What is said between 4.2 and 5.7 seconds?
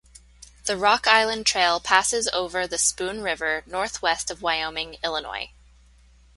of Wyoming, Illinois.